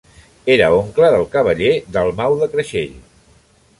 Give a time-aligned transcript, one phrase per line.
[0.53, 2.97] Era oncle del cavaller Dalmau de Creixell.